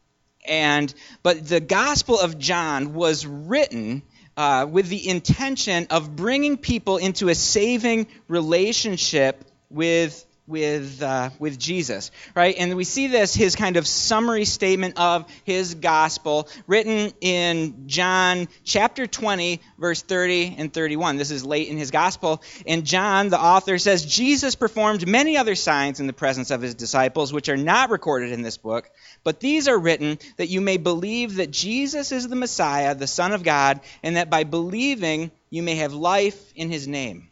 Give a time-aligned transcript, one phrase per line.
[0.49, 0.93] and
[1.23, 4.03] but the Gospel of John was written.
[4.39, 11.59] Uh, with the intention of bringing people into a saving relationship with with uh, with
[11.59, 12.55] Jesus, right?
[12.59, 18.49] And we see this his kind of summary statement of his gospel written in John
[18.65, 21.17] chapter 20 verse 30 and 31.
[21.17, 25.55] This is late in his gospel, and John the author says Jesus performed many other
[25.55, 28.89] signs in the presence of his disciples which are not recorded in this book,
[29.25, 33.33] but these are written that you may believe that Jesus is the Messiah, the Son
[33.33, 37.31] of God, and that by believing you may have life in his name.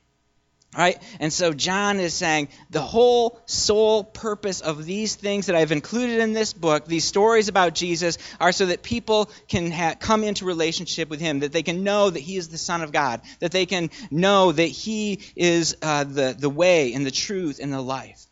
[0.76, 1.00] Right?
[1.20, 6.20] And so John is saying the whole sole purpose of these things that I've included
[6.20, 10.44] in this book, these stories about Jesus, are so that people can ha- come into
[10.44, 13.52] relationship with him, that they can know that he is the Son of God, that
[13.52, 17.80] they can know that he is uh, the, the way and the truth and the
[17.80, 18.23] life.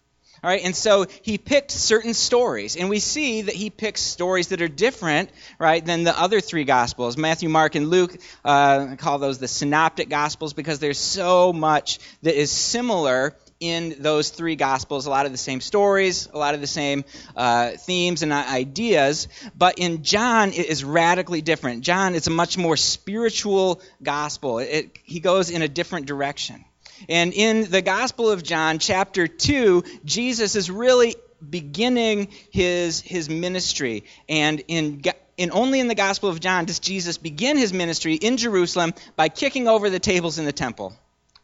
[0.44, 4.48] All right, and so he picked certain stories, and we see that he picks stories
[4.48, 7.16] that are different, right, than the other three gospels.
[7.16, 12.34] Matthew, Mark, and Luke uh, call those the synoptic gospels because there's so much that
[12.34, 15.06] is similar in those three gospels.
[15.06, 17.04] A lot of the same stories, a lot of the same
[17.36, 21.84] uh, themes and ideas, but in John it is radically different.
[21.84, 24.58] John is a much more spiritual gospel.
[24.58, 26.64] It, he goes in a different direction.
[27.08, 31.14] And in the Gospel of John, chapter 2, Jesus is really
[31.48, 34.04] beginning his, his ministry.
[34.28, 35.02] And in,
[35.36, 39.28] in only in the Gospel of John does Jesus begin his ministry in Jerusalem by
[39.28, 40.94] kicking over the tables in the temple.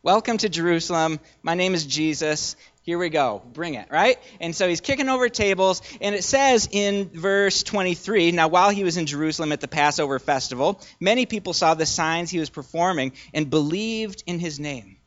[0.02, 1.18] Welcome to Jerusalem.
[1.42, 2.54] My name is Jesus.
[2.82, 3.42] Here we go.
[3.52, 4.16] Bring it, right?
[4.40, 8.84] And so he's kicking over tables, and it says in verse 23 Now, while he
[8.84, 13.12] was in Jerusalem at the Passover festival, many people saw the signs he was performing
[13.34, 14.97] and believed in his name.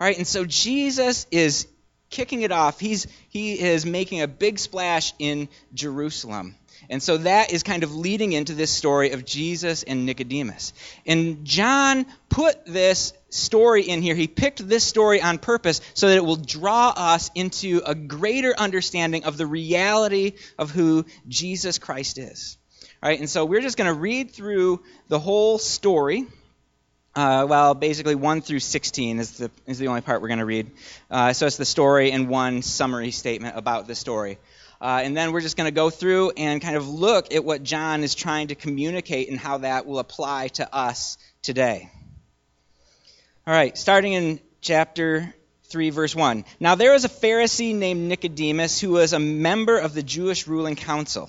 [0.00, 1.66] All right, and so Jesus is
[2.08, 2.80] kicking it off.
[2.80, 6.56] He's he is making a big splash in Jerusalem.
[6.88, 10.72] And so that is kind of leading into this story of Jesus and Nicodemus.
[11.04, 14.14] And John put this story in here.
[14.14, 18.54] He picked this story on purpose so that it will draw us into a greater
[18.58, 22.56] understanding of the reality of who Jesus Christ is.
[23.02, 26.26] All right, and so we're just going to read through the whole story.
[27.14, 30.44] Uh, well, basically 1 through 16 is the, is the only part we're going to
[30.44, 30.70] read.
[31.10, 34.38] Uh, so it's the story and one summary statement about the story.
[34.80, 37.62] Uh, and then we're just going to go through and kind of look at what
[37.62, 41.90] John is trying to communicate and how that will apply to us today.
[43.46, 45.34] All right, starting in chapter
[45.64, 46.44] 3, verse 1.
[46.60, 50.76] Now there was a Pharisee named Nicodemus who was a member of the Jewish ruling
[50.76, 51.28] council.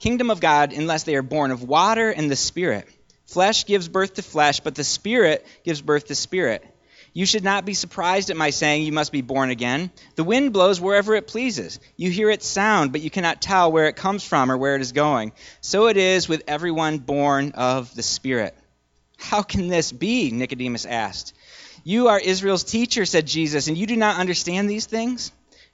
[0.00, 2.88] kingdom of God unless they are born of water and the Spirit.
[3.26, 6.66] Flesh gives birth to flesh, but the Spirit gives birth to spirit.
[7.12, 9.90] You should not be surprised at my saying you must be born again.
[10.14, 11.80] The wind blows wherever it pleases.
[11.96, 14.80] You hear its sound, but you cannot tell where it comes from or where it
[14.80, 15.32] is going.
[15.60, 18.56] So it is with everyone born of the Spirit.
[19.18, 20.30] How can this be?
[20.30, 21.34] Nicodemus asked.
[21.82, 25.32] You are Israel's teacher, said Jesus, and you do not understand these things?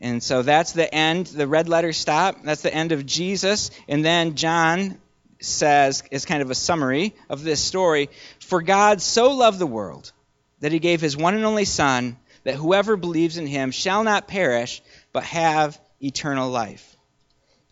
[0.00, 1.26] And so that's the end.
[1.26, 2.42] The red letters stop.
[2.42, 3.70] That's the end of Jesus.
[3.88, 4.98] And then John
[5.40, 8.10] says, is kind of a summary of this story
[8.40, 10.12] For God so loved the world
[10.60, 14.28] that he gave his one and only Son, that whoever believes in him shall not
[14.28, 14.82] perish,
[15.12, 16.96] but have eternal life.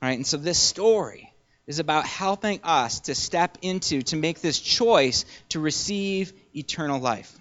[0.01, 1.33] All right, and so this story,
[1.69, 7.39] is about helping us to step into, to make this choice to receive eternal life.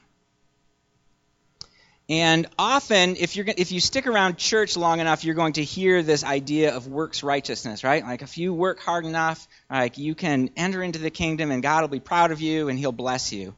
[2.10, 6.02] And often, if, you're, if you stick around church long enough, you're going to hear
[6.02, 8.02] this idea of works righteousness, right?
[8.02, 11.82] Like if you work hard enough, like you can enter into the kingdom and God
[11.82, 13.56] will be proud of you and he'll bless you.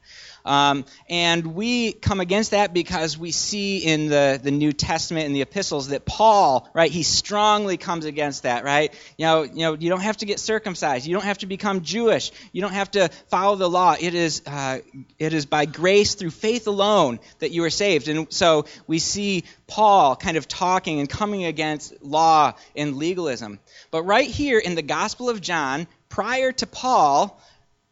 [0.50, 5.36] Um, and we come against that because we see in the, the New Testament and
[5.36, 8.92] the epistles that Paul, right, he strongly comes against that, right?
[9.16, 11.06] You know, you know, you don't have to get circumcised.
[11.06, 12.32] You don't have to become Jewish.
[12.52, 13.96] You don't have to follow the law.
[14.00, 14.80] It is, uh,
[15.20, 18.08] it is by grace through faith alone that you are saved.
[18.08, 23.60] And so we see Paul kind of talking and coming against law and legalism.
[23.92, 27.40] But right here in the Gospel of John, prior to Paul,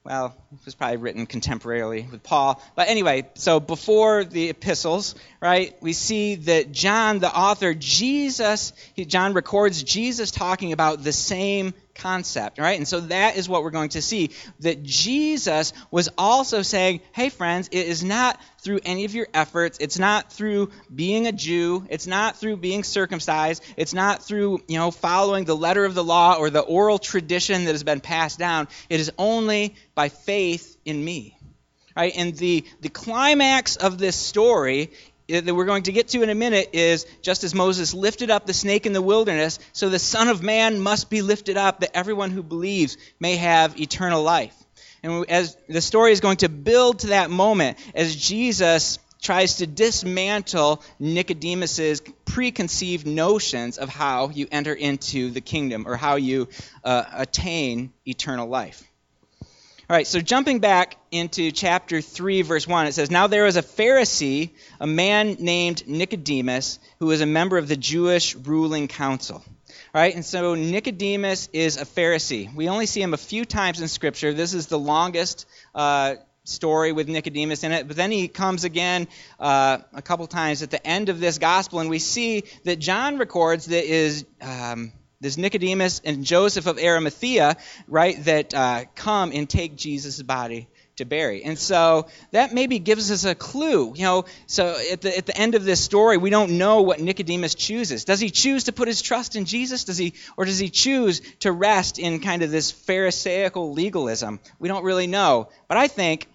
[0.07, 2.63] well, it was probably written contemporarily with Paul.
[2.75, 9.33] But anyway, so before the epistles, right, we see that John, the author, Jesus, John
[9.33, 12.77] records Jesus talking about the same concept, right?
[12.77, 14.31] And so that is what we're going to see.
[14.61, 19.77] That Jesus was also saying, hey, friends, it is not through any of your efforts.
[19.79, 21.85] It's not through being a Jew.
[21.89, 23.63] It's not through being circumcised.
[23.77, 27.65] It's not through, you know, following the letter of the law or the oral tradition
[27.65, 28.67] that has been passed down.
[28.89, 31.33] It is only by faith in me.
[31.95, 32.13] Right?
[32.15, 34.91] And the, the climax of this story
[35.27, 38.45] that we're going to get to in a minute is just as Moses lifted up
[38.45, 41.95] the snake in the wilderness, so the Son of Man must be lifted up, that
[41.95, 44.56] everyone who believes may have eternal life.
[45.03, 49.68] And as the story is going to build to that moment, as Jesus tries to
[49.68, 56.47] dismantle Nicodemus's preconceived notions of how you enter into the kingdom or how you
[56.83, 58.83] uh, attain eternal life.
[59.89, 63.56] All right, so jumping back into chapter 3, verse 1, it says, Now there was
[63.56, 64.50] a Pharisee,
[64.81, 69.38] a man named Nicodemus, who was a member of the Jewish ruling council.
[69.38, 72.54] All right, and so Nicodemus is a Pharisee.
[72.54, 74.34] We only see him a few times in Scripture.
[74.34, 77.88] This is the longest uh, story with Nicodemus in it.
[77.88, 79.07] But then he comes again
[79.39, 83.19] uh, a couple times at the end of this gospel, and we see that John
[83.19, 89.49] records that is um, there's Nicodemus and Joseph of Arimathea, right, that uh, come and
[89.49, 90.67] take Jesus' body
[90.97, 91.43] to bury.
[91.43, 93.93] And so that maybe gives us a clue.
[93.95, 96.99] You know, so at the, at the end of this story, we don't know what
[96.99, 98.05] Nicodemus chooses.
[98.05, 99.85] Does he choose to put his trust in Jesus?
[99.85, 104.39] Does he, or does he choose to rest in kind of this Pharisaical legalism?
[104.59, 105.49] We don't really know.
[105.67, 106.27] But I think,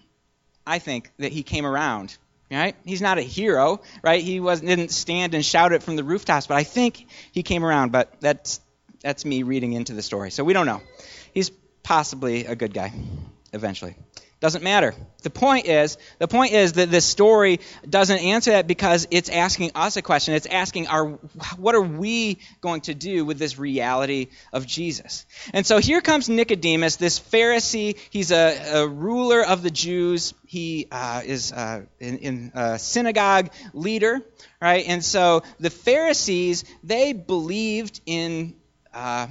[0.65, 2.17] I think that he came around.
[2.51, 2.75] Right?
[2.85, 4.21] He's not a hero, right?
[4.21, 7.65] He was didn't stand and shout it from the rooftops, but I think he came
[7.65, 7.91] around.
[7.91, 8.61] But that's
[9.03, 10.31] that's me reading into the story.
[10.31, 10.81] So we don't know.
[11.33, 11.51] He's
[11.83, 12.93] possibly a good guy
[13.51, 13.95] eventually.
[14.43, 14.93] Doesn't matter.
[15.21, 19.71] The point is, the point is that this story doesn't answer that because it's asking
[19.73, 20.33] us a question.
[20.33, 21.11] It's asking our
[21.55, 25.25] what are we going to do with this reality of Jesus?
[25.53, 27.97] And so here comes Nicodemus, this Pharisee.
[28.09, 30.33] He's a, a ruler of the Jews.
[30.45, 34.19] He uh, is uh, in, in a synagogue leader,
[34.61, 34.83] right?
[34.85, 38.55] And so the Pharisees they believed in
[38.93, 39.27] uh,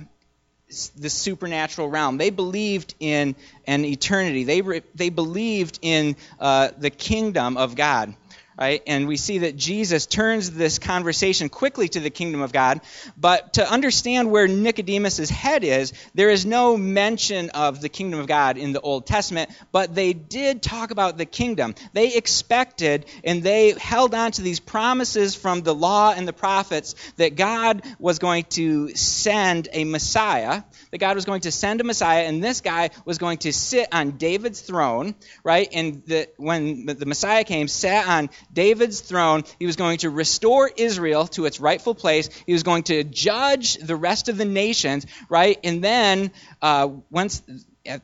[0.96, 2.16] the supernatural realm.
[2.16, 3.34] They believed in
[3.66, 4.44] an eternity.
[4.44, 8.14] They, re- they believed in uh, the kingdom of God
[8.62, 8.84] right?
[8.86, 12.80] And we see that Jesus turns this conversation quickly to the kingdom of God.
[13.16, 18.28] But to understand where Nicodemus's head is, there is no mention of the kingdom of
[18.28, 21.74] God in the Old Testament, but they did talk about the kingdom.
[21.92, 26.94] They expected and they held on to these promises from the law and the prophets
[27.16, 31.84] that God was going to send a Messiah, that God was going to send a
[31.84, 35.68] Messiah, and this guy was going to sit on David's throne, right?
[35.72, 39.44] And the, when the Messiah came, sat on David's throne.
[39.58, 42.28] He was going to restore Israel to its rightful place.
[42.46, 45.58] He was going to judge the rest of the nations, right?
[45.64, 46.30] And then
[46.60, 47.42] uh, once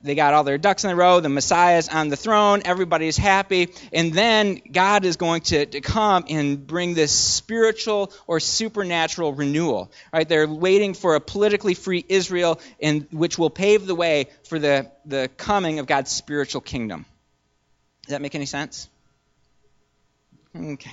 [0.02, 3.68] they got all their ducks in a row, the Messiah's on the throne, everybody's happy,
[3.92, 9.92] and then God is going to, to come and bring this spiritual or supernatural renewal.
[10.12, 10.28] Right?
[10.28, 14.90] They're waiting for a politically free Israel, and which will pave the way for the,
[15.04, 17.06] the coming of God's spiritual kingdom.
[18.06, 18.88] Does that make any sense?
[20.58, 20.90] Okay.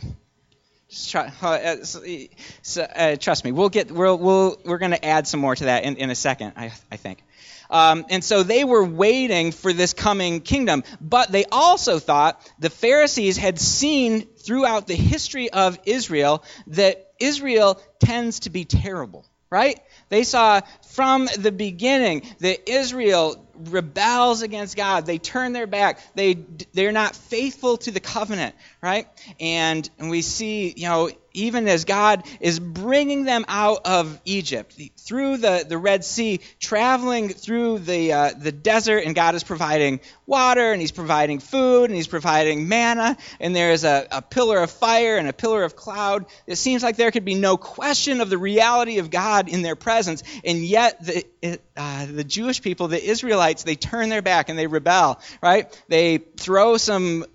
[0.90, 5.28] Just try, uh, so, uh, trust me, we'll get we'll, we'll we're going to add
[5.28, 6.54] some more to that in, in a second.
[6.56, 7.24] I I think.
[7.70, 12.70] Um, and so they were waiting for this coming kingdom, but they also thought the
[12.70, 19.80] Pharisees had seen throughout the history of Israel that Israel tends to be terrible, right?
[20.10, 25.06] They saw from the beginning that Israel rebels against God.
[25.06, 26.00] They turn their back.
[26.16, 26.36] They
[26.74, 29.08] they're not faithful to the covenant, right?
[29.40, 34.80] And, and we see, you know, even as God is bringing them out of Egypt,
[34.98, 40.00] through the, the Red Sea, traveling through the, uh, the desert, and God is providing
[40.26, 44.72] water, and He's providing food, and He's providing manna, and there's a, a pillar of
[44.72, 46.26] fire and a pillar of cloud.
[46.48, 49.76] It seems like there could be no question of the reality of God in their
[49.76, 54.50] presence, and yet the, it, uh, the Jewish people, the Israelites, they turn their back
[54.50, 55.84] and they rebel, right?
[55.88, 57.26] They throw some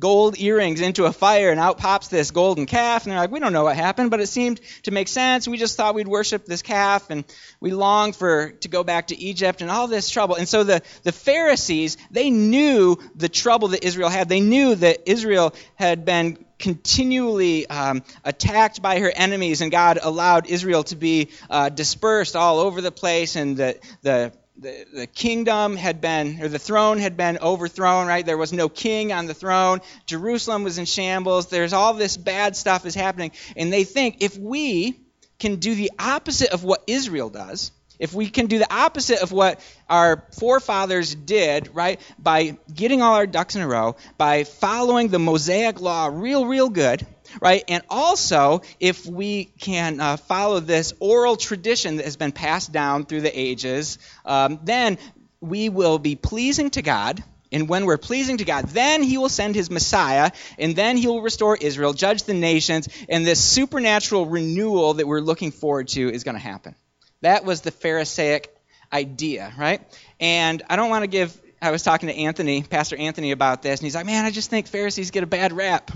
[0.00, 3.04] gold earrings into a fire, and out pops this golden calf.
[3.04, 5.46] And they're like, we don't know what happened, but it seemed to make sense.
[5.46, 7.24] We just thought we'd worship this calf, and
[7.60, 10.36] we longed for to go back to Egypt and all this trouble.
[10.36, 14.28] And so the, the Pharisees, they knew the trouble that Israel had.
[14.28, 20.46] They knew that Israel had been continually um, attacked by her enemies, and God allowed
[20.46, 25.76] Israel to be uh, dispersed all over the place, and the, the the, the kingdom
[25.76, 28.24] had been, or the throne had been overthrown, right?
[28.24, 29.80] There was no king on the throne.
[30.06, 31.48] Jerusalem was in shambles.
[31.48, 33.32] There's all this bad stuff is happening.
[33.56, 35.00] And they think if we
[35.38, 39.32] can do the opposite of what Israel does, if we can do the opposite of
[39.32, 45.08] what our forefathers did, right, by getting all our ducks in a row, by following
[45.08, 47.06] the Mosaic law real, real good,
[47.40, 47.64] right?
[47.68, 53.06] And also, if we can uh, follow this oral tradition that has been passed down
[53.06, 54.98] through the ages, um, then
[55.40, 57.22] we will be pleasing to God.
[57.52, 61.08] And when we're pleasing to God, then He will send His Messiah, and then He
[61.08, 66.08] will restore Israel, judge the nations, and this supernatural renewal that we're looking forward to
[66.08, 66.76] is going to happen.
[67.22, 68.54] That was the Pharisaic
[68.92, 69.82] idea, right?
[70.20, 71.38] And I don't want to give.
[71.60, 74.48] I was talking to Anthony, Pastor Anthony, about this, and he's like, "Man, I just
[74.48, 75.90] think Pharisees get a bad rap."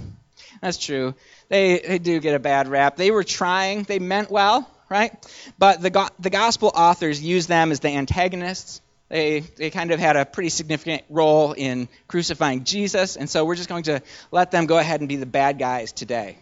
[0.61, 1.15] That's true.
[1.49, 2.97] They, they do get a bad rap.
[2.97, 5.13] They were trying, they meant well, right?
[5.59, 8.81] But the, the gospel authors use them as the antagonists.
[9.09, 13.55] They, they kind of had a pretty significant role in crucifying Jesus, and so we're
[13.55, 16.39] just going to let them go ahead and be the bad guys today.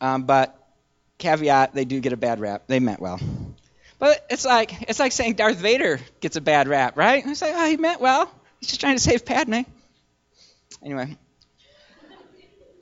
[0.00, 0.56] Um, but
[1.18, 2.64] caveat, they do get a bad rap.
[2.66, 3.20] They meant well.
[3.98, 7.22] But it's like it's like saying Darth Vader gets a bad rap, right?
[7.26, 8.30] It's like, oh, he meant well.
[8.60, 9.62] He's just trying to save Padme.
[10.82, 11.16] Anyway,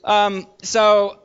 [0.07, 1.19] um, so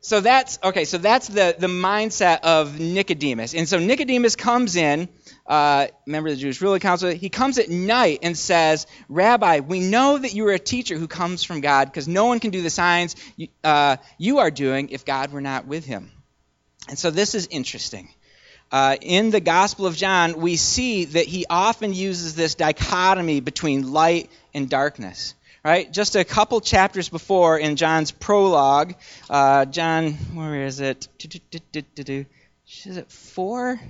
[0.00, 0.84] so that's okay.
[0.84, 5.08] So that's the the mindset of Nicodemus, and so Nicodemus comes in.
[5.44, 7.10] Uh, member of the Jewish ruling council.
[7.10, 11.08] He comes at night and says, "Rabbi, we know that you are a teacher who
[11.08, 14.90] comes from God, because no one can do the signs you, uh, you are doing
[14.90, 16.12] if God were not with him."
[16.88, 18.08] And so this is interesting.
[18.70, 23.92] Uh, in the Gospel of John, we see that he often uses this dichotomy between
[23.92, 25.92] light and darkness right?
[25.92, 28.94] Just a couple chapters before in John's prologue,
[29.30, 31.08] uh, John, where is it?
[32.84, 33.80] Is it four?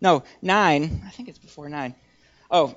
[0.00, 1.02] No, nine.
[1.06, 1.94] I think it's before nine.
[2.50, 2.76] Oh,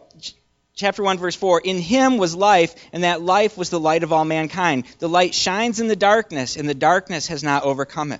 [0.75, 4.11] chapter 1 verse 4 in him was life and that life was the light of
[4.11, 8.19] all mankind the light shines in the darkness and the darkness has not overcome it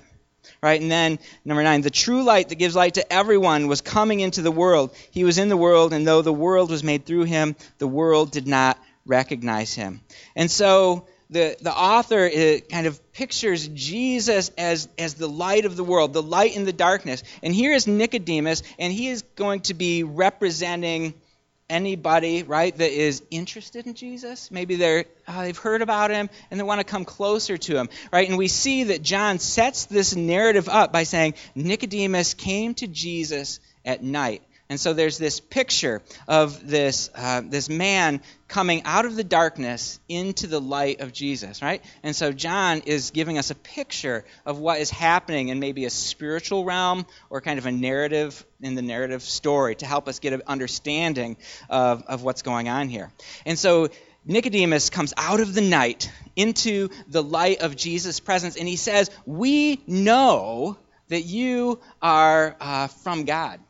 [0.62, 4.20] right and then number 9 the true light that gives light to everyone was coming
[4.20, 7.24] into the world he was in the world and though the world was made through
[7.24, 10.00] him the world did not recognize him.
[10.34, 12.28] And so the, the author
[12.70, 16.72] kind of pictures Jesus as, as the light of the world, the light in the
[16.72, 17.22] darkness.
[17.42, 21.14] And here is Nicodemus, and he is going to be representing
[21.68, 24.50] anybody, right, that is interested in Jesus.
[24.50, 27.88] Maybe they're, uh, they've heard about him and they want to come closer to him,
[28.12, 28.28] right?
[28.28, 33.58] And we see that John sets this narrative up by saying Nicodemus came to Jesus
[33.84, 34.42] at night.
[34.68, 40.00] And so there's this picture of this, uh, this man coming out of the darkness
[40.08, 41.84] into the light of Jesus, right?
[42.02, 45.90] And so John is giving us a picture of what is happening in maybe a
[45.90, 50.32] spiritual realm or kind of a narrative in the narrative story to help us get
[50.32, 51.36] an understanding
[51.70, 53.12] of, of what's going on here.
[53.44, 53.88] And so
[54.24, 59.10] Nicodemus comes out of the night into the light of Jesus' presence, and he says,
[59.24, 60.76] We know
[61.08, 63.60] that you are uh, from God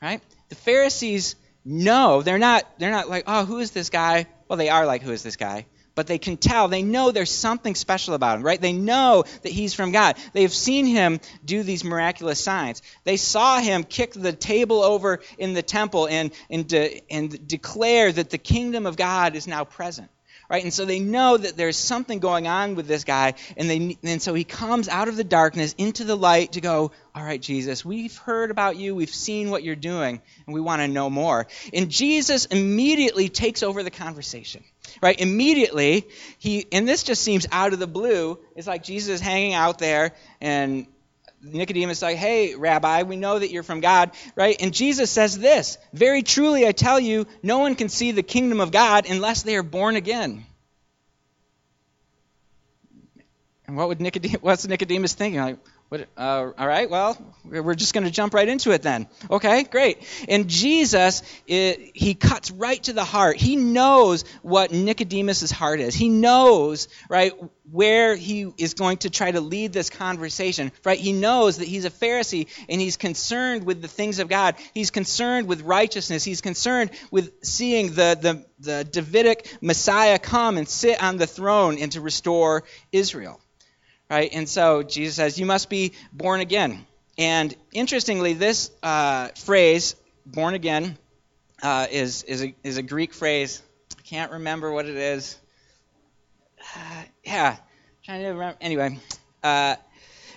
[0.00, 0.22] right?
[0.48, 4.26] The Pharisees know they're not they're not like, oh, who is this guy?
[4.48, 5.66] Well, they are like, who is this guy?
[5.94, 8.60] But they can tell, they know there's something special about him, right?
[8.60, 10.16] They know that he's from God.
[10.32, 12.80] They've seen him do these miraculous signs.
[13.04, 18.10] They saw him kick the table over in the temple and, and, de- and declare
[18.12, 20.08] that the kingdom of God is now present
[20.50, 20.64] right?
[20.64, 24.20] And so they know that there's something going on with this guy, and they and
[24.20, 27.84] so he comes out of the darkness into the light to go, all right, Jesus,
[27.84, 31.46] we've heard about you, we've seen what you're doing, and we want to know more.
[31.72, 34.64] And Jesus immediately takes over the conversation.
[35.00, 35.20] Right?
[35.20, 38.40] Immediately, he and this just seems out of the blue.
[38.56, 40.86] It's like Jesus is hanging out there and
[41.42, 44.56] Nicodemus like, hey, Rabbi, we know that you're from God, right?
[44.60, 48.60] And Jesus says this Very truly, I tell you, no one can see the kingdom
[48.60, 50.44] of God unless they are born again.
[53.66, 55.40] And what would Nicodemus, what's Nicodemus thinking?
[55.40, 55.58] Like,
[55.90, 59.08] what, uh, all right, well, we're just going to jump right into it then.
[59.28, 59.98] Okay, great.
[60.28, 63.38] And Jesus, it, he cuts right to the heart.
[63.38, 65.96] He knows what Nicodemus's heart is.
[65.96, 67.32] He knows, right,
[67.72, 70.96] where he is going to try to lead this conversation, right?
[70.96, 74.54] He knows that he's a Pharisee and he's concerned with the things of God.
[74.72, 76.22] He's concerned with righteousness.
[76.22, 81.78] He's concerned with seeing the, the, the Davidic Messiah come and sit on the throne
[81.78, 83.40] and to restore Israel
[84.10, 84.30] right?
[84.32, 86.84] And so Jesus says, You must be born again.
[87.16, 89.94] And interestingly, this uh, phrase,
[90.26, 90.98] born again,
[91.62, 93.62] uh, is, is, a, is a Greek phrase.
[93.98, 95.38] I can't remember what it is.
[96.76, 97.56] Uh, yeah,
[98.04, 98.56] trying to remember.
[98.60, 98.98] Anyway,
[99.42, 99.76] uh,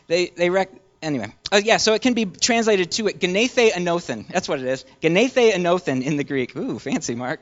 [0.08, 1.34] they, they rec- anyway.
[1.52, 4.28] Uh, yeah, so it can be translated to it, genethe anothen.
[4.28, 4.86] That's what it is.
[5.02, 6.56] Genethe anothen in the Greek.
[6.56, 7.42] Ooh, fancy, Mark.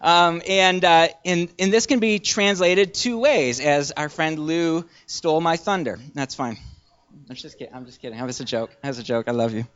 [0.00, 4.84] Um, and, uh, and, and this can be translated two ways, as our friend Lou
[5.06, 5.98] stole my thunder.
[6.14, 6.58] That's fine.
[7.28, 7.74] I'm just kidding.
[7.74, 8.18] I'm just kidding.
[8.18, 8.70] That was a joke.
[8.82, 9.28] That was a joke.
[9.28, 9.66] I love you.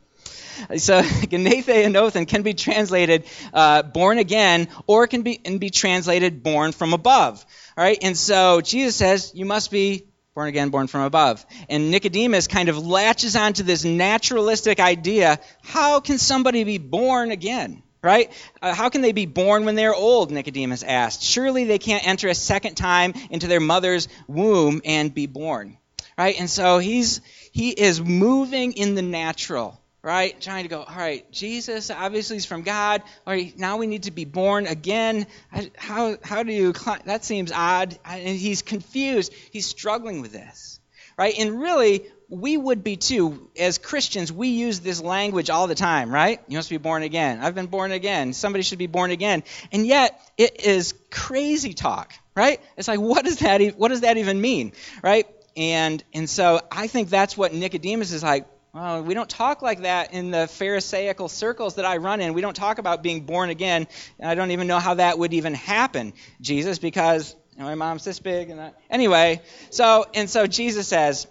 [0.77, 5.69] So, Genethe Anothen can be translated uh, born again, or it can be, and be
[5.69, 7.45] translated born from above.
[7.77, 11.43] All right, and so Jesus says, You must be born again, born from above.
[11.67, 17.81] And Nicodemus kind of latches onto this naturalistic idea how can somebody be born again?
[18.07, 18.31] Right?
[18.61, 20.31] Uh, how can they be born when they're old?
[20.31, 21.21] Nicodemus asked.
[21.21, 25.77] Surely they can't enter a second time into their mother's womb and be born,
[26.17, 26.39] right?
[26.39, 27.19] And so he's
[27.51, 30.39] he is moving in the natural, right?
[30.39, 33.03] Trying to go, all right, Jesus obviously is from God.
[33.25, 35.27] All right, now we need to be born again.
[35.75, 36.73] How how do you?
[37.03, 37.99] That seems odd.
[38.05, 39.33] And he's confused.
[39.51, 40.79] He's struggling with this,
[41.17, 41.37] right?
[41.37, 43.49] And really, we would be too.
[43.57, 46.41] As Christians, we use this language all the time, right?
[46.47, 47.39] You must be born again.
[47.41, 48.33] I've been born again.
[48.33, 49.43] Somebody should be born again.
[49.71, 52.59] And yet, it is crazy talk, right?
[52.75, 55.25] It's like, what does that, what does that even mean, right?
[55.55, 58.45] And, and so I think that's what Nicodemus is like.
[58.73, 62.33] Well, we don't talk like that in the Pharisaical circles that I run in.
[62.33, 63.87] We don't talk about being born again.
[64.19, 67.75] And I don't even know how that would even happen, Jesus, because you know, my
[67.75, 68.75] mom's this big and that.
[68.89, 71.25] Anyway, so and so Jesus says,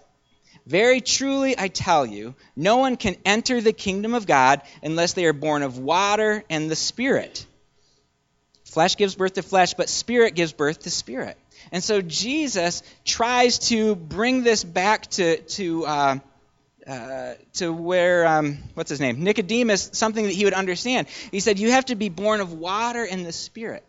[0.67, 5.25] very truly, I tell you, no one can enter the kingdom of God unless they
[5.25, 7.45] are born of water and the Spirit.
[8.65, 11.37] Flesh gives birth to flesh, but Spirit gives birth to Spirit.
[11.71, 16.19] And so Jesus tries to bring this back to, to, uh,
[16.85, 19.23] uh, to where, um, what's his name?
[19.23, 21.07] Nicodemus, something that he would understand.
[21.31, 23.85] He said, You have to be born of water and the Spirit.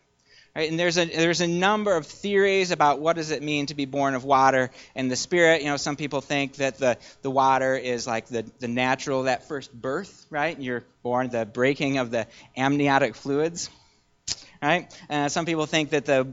[0.57, 0.71] Right?
[0.71, 3.85] And there's a, there's a number of theories about what does it mean to be
[3.85, 5.63] born of water and the Spirit.
[5.63, 9.47] You know, some people think that the, the water is like the, the natural, that
[9.47, 10.59] first birth, right?
[10.59, 13.71] You're born, the breaking of the amniotic fluids,
[14.61, 14.93] right?
[15.09, 16.27] Uh, some people think that the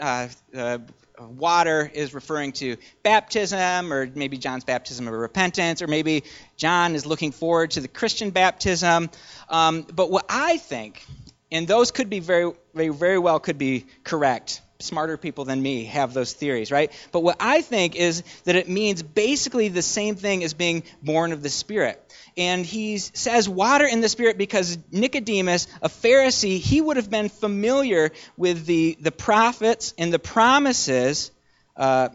[0.00, 0.78] uh,
[1.20, 6.24] water is referring to baptism, or maybe John's baptism of repentance, or maybe
[6.56, 9.10] John is looking forward to the Christian baptism.
[9.48, 11.04] Um, but what I think
[11.52, 14.62] and those could be very, very, well could be correct.
[14.78, 16.90] Smarter people than me have those theories, right?
[17.12, 21.32] But what I think is that it means basically the same thing as being born
[21.32, 22.02] of the Spirit.
[22.36, 27.28] And he says water in the Spirit because Nicodemus, a Pharisee, he would have been
[27.28, 31.30] familiar with the, the prophets and the promises
[31.76, 32.08] uh,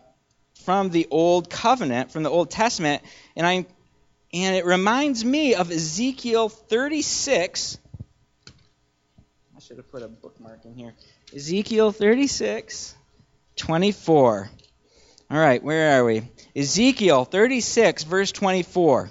[0.63, 3.03] from the Old Covenant, from the Old Testament.
[3.35, 3.65] And, I,
[4.33, 7.77] and it reminds me of Ezekiel 36
[9.75, 10.93] should have put a bookmark in here.
[11.35, 12.95] Ezekiel 36,
[13.57, 14.49] 24.
[15.29, 16.21] All right, where are we?
[16.55, 19.09] Ezekiel 36, verse 24.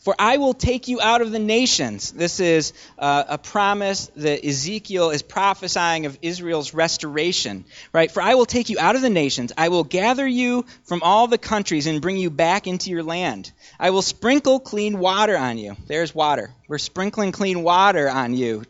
[0.00, 2.10] For I will take you out of the nations.
[2.10, 8.10] This is uh, a promise that Ezekiel is prophesying of Israel's restoration, right?
[8.10, 9.52] For I will take you out of the nations.
[9.58, 13.52] I will gather you from all the countries and bring you back into your land.
[13.78, 15.76] I will sprinkle clean water on you.
[15.86, 16.54] There's water.
[16.66, 18.64] We're sprinkling clean water on you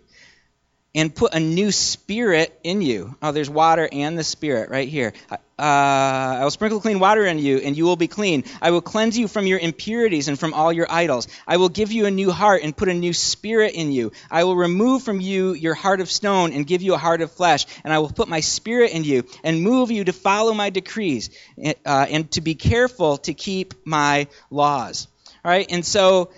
[0.96, 3.16] and put a new spirit in you.
[3.22, 5.12] Oh, there's water and the spirit right here.
[5.60, 8.44] Uh, I will sprinkle clean water on you, and you will be clean.
[8.62, 11.28] I will cleanse you from your impurities and from all your idols.
[11.46, 14.12] I will give you a new heart and put a new spirit in you.
[14.30, 17.30] I will remove from you your heart of stone and give you a heart of
[17.30, 17.66] flesh.
[17.84, 21.28] And I will put my spirit in you and move you to follow my decrees
[21.62, 25.08] uh, and to be careful to keep my laws.
[25.44, 26.30] All right, and so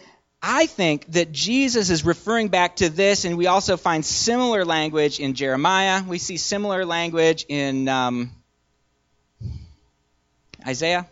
[0.43, 5.21] I think that Jesus is referring back to this, and we also find similar language
[5.21, 6.03] in Jeremiah.
[6.03, 8.33] We see similar language in um,
[10.67, 11.07] Isaiah.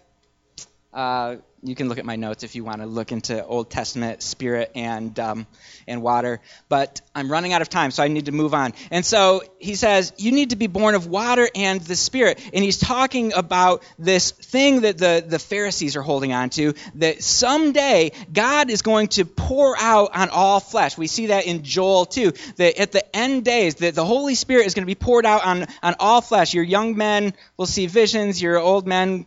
[0.92, 4.22] Uh, you can look at my notes if you want to look into Old Testament
[4.22, 5.46] spirit and um,
[5.86, 6.40] and water.
[6.68, 8.72] But I'm running out of time, so I need to move on.
[8.90, 12.40] And so he says, you need to be born of water and the Spirit.
[12.54, 17.22] And he's talking about this thing that the the Pharisees are holding on to that
[17.22, 20.96] someday God is going to pour out on all flesh.
[20.96, 22.32] We see that in Joel too.
[22.56, 25.44] That at the end days, that the Holy Spirit is going to be poured out
[25.44, 26.54] on on all flesh.
[26.54, 28.40] Your young men will see visions.
[28.40, 29.26] Your old men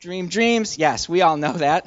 [0.00, 0.78] dream dreams.
[0.78, 1.84] Yes, we all know that.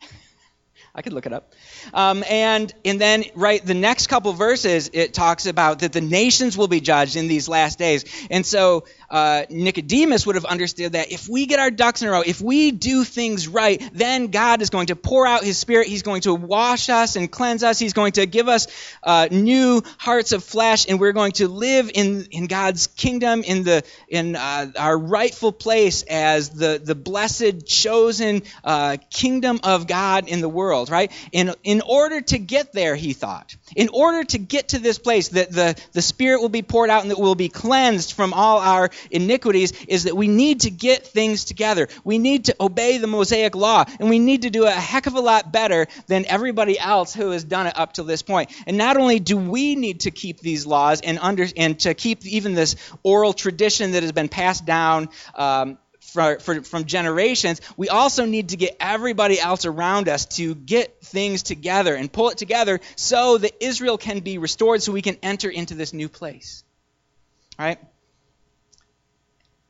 [0.94, 1.52] I could look it up.
[1.92, 6.56] Um, and and then right the next couple verses it talks about that the nations
[6.56, 8.04] will be judged in these last days.
[8.30, 12.10] And so uh, Nicodemus would have understood that if we get our ducks in a
[12.10, 15.86] row, if we do things right, then God is going to pour out His Spirit.
[15.86, 17.78] He's going to wash us and cleanse us.
[17.78, 18.66] He's going to give us
[19.02, 23.62] uh, new hearts of flesh, and we're going to live in, in God's kingdom in
[23.62, 30.28] the in uh, our rightful place as the the blessed chosen uh, kingdom of God
[30.28, 30.90] in the world.
[30.90, 31.10] Right?
[31.32, 35.28] In in order to get there, he thought, in order to get to this place
[35.28, 38.58] that the the Spirit will be poured out and that we'll be cleansed from all
[38.58, 41.88] our iniquities is that we need to get things together.
[42.04, 45.14] We need to obey the Mosaic law, and we need to do a heck of
[45.14, 48.50] a lot better than everybody else who has done it up to this point.
[48.66, 52.24] And not only do we need to keep these laws and under and to keep
[52.26, 55.08] even this oral tradition that has been passed down.
[55.34, 60.54] Um, for, for, from generations, we also need to get everybody else around us to
[60.54, 65.02] get things together and pull it together so that Israel can be restored so we
[65.02, 66.64] can enter into this new place.
[67.58, 67.78] All right?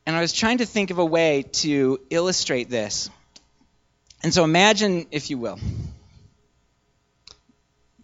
[0.08, 3.10] And I was trying to think of a way to illustrate this.
[4.22, 5.60] And so imagine, if you will,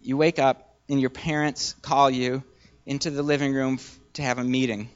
[0.03, 2.43] you wake up and your parents call you
[2.85, 3.79] into the living room
[4.13, 4.89] to have a meeting.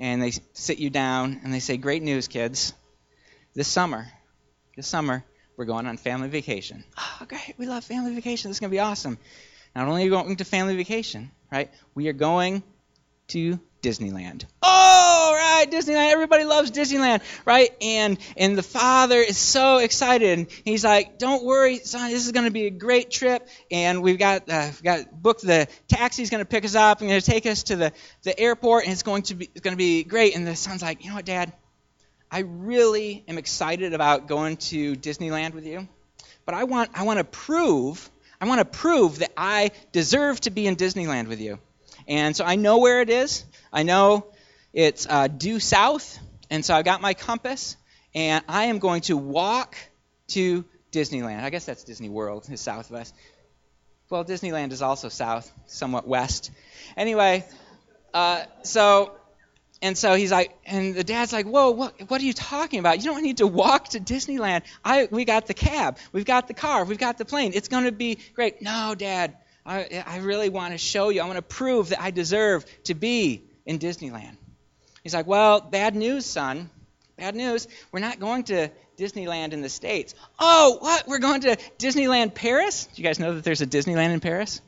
[0.00, 2.74] And they sit you down and they say, Great news, kids.
[3.54, 4.08] This summer,
[4.74, 5.22] this summer,
[5.56, 6.82] we're going on family vacation.
[7.20, 7.54] Oh, great.
[7.58, 8.50] We love family vacation.
[8.50, 9.18] This is going to be awesome.
[9.76, 11.70] Not only are we going to family vacation, right?
[11.94, 12.64] We are going
[13.28, 14.46] to Disneyland.
[14.62, 14.93] Oh,
[15.32, 16.10] right, Disneyland.
[16.10, 17.70] Everybody loves Disneyland, right?
[17.80, 20.38] And and the father is so excited.
[20.38, 22.10] and He's like, "Don't worry, son.
[22.10, 23.48] This is going to be a great trip.
[23.70, 27.08] And we've got uh, we've got booked the taxi's going to pick us up and
[27.08, 29.72] going to take us to the the airport, and it's going to be it's going
[29.72, 31.52] to be great." And the son's like, "You know what, Dad?
[32.30, 35.88] I really am excited about going to Disneyland with you,
[36.44, 38.10] but I want I want to prove."
[38.40, 41.60] I want to prove that I deserve to be in Disneyland with you.
[42.06, 43.44] And so I know where it is.
[43.72, 44.26] I know
[44.74, 46.18] it's uh, due south,
[46.50, 47.76] and so I've got my compass,
[48.14, 49.76] and I am going to walk
[50.28, 51.42] to Disneyland.
[51.42, 53.12] I guess that's Disney World is south of us.
[54.10, 56.50] Well, Disneyland is also south, somewhat west.
[56.96, 57.44] Anyway,
[58.12, 59.12] uh, so
[59.80, 62.98] and so he's like, and the dad's like, whoa, what, what are you talking about?
[62.98, 64.62] You don't need to walk to Disneyland.
[64.84, 67.52] I, we got the cab, we've got the car, we've got the plane.
[67.54, 68.60] It's going to be great.
[68.60, 71.22] No, Dad, I, I really want to show you.
[71.22, 74.36] I want to prove that I deserve to be in Disneyland.
[75.04, 76.70] He's like, Well, bad news, son.
[77.16, 77.68] Bad news.
[77.92, 80.14] We're not going to Disneyland in the States.
[80.40, 81.06] Oh, what?
[81.06, 82.86] We're going to Disneyland Paris?
[82.86, 84.60] Do you guys know that there's a Disneyland in Paris?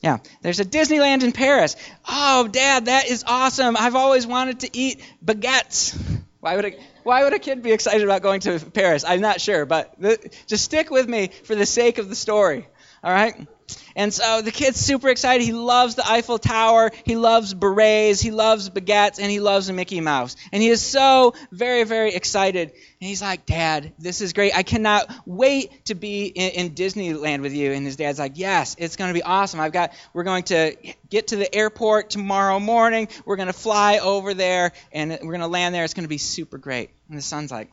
[0.00, 1.76] Yeah, there's a Disneyland in Paris.
[2.06, 3.76] Oh, Dad, that is awesome.
[3.76, 5.98] I've always wanted to eat baguettes.
[6.40, 6.72] Why would a,
[7.04, 9.02] why would a kid be excited about going to Paris?
[9.06, 9.98] I'm not sure, but
[10.46, 12.68] just stick with me for the sake of the story.
[13.02, 13.48] All right?
[13.96, 15.44] And so the kid's super excited.
[15.44, 16.90] He loves the Eiffel Tower.
[17.04, 18.20] He loves berets.
[18.20, 19.18] He loves baguettes.
[19.20, 20.36] And he loves Mickey Mouse.
[20.52, 22.70] And he is so very, very excited.
[22.70, 24.56] And he's like, Dad, this is great.
[24.56, 27.72] I cannot wait to be in, in Disneyland with you.
[27.72, 29.60] And his dad's like, Yes, it's going to be awesome.
[29.60, 30.76] I've got, we're going to
[31.08, 33.08] get to the airport tomorrow morning.
[33.24, 35.84] We're going to fly over there and we're going to land there.
[35.84, 36.90] It's going to be super great.
[37.08, 37.70] And the son's like,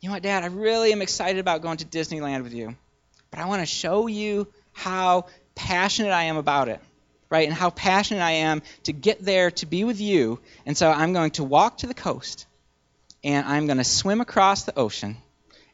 [0.00, 0.44] You know what, Dad?
[0.44, 2.74] I really am excited about going to Disneyland with you.
[3.30, 6.80] But I want to show you how passionate I am about it,
[7.30, 7.48] right?
[7.48, 10.38] And how passionate I am to get there to be with you.
[10.66, 12.46] And so I'm going to walk to the coast
[13.24, 15.16] and I'm going to swim across the ocean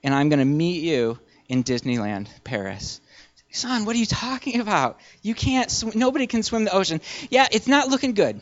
[0.04, 3.00] and I'm going to meet you in Disneyland, Paris.
[3.50, 5.00] Son, what are you talking about?
[5.20, 5.98] You can't swim.
[5.98, 7.00] Nobody can swim the ocean.
[7.28, 8.40] Yeah, it's not looking good.